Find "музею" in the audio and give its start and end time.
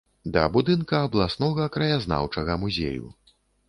2.67-3.17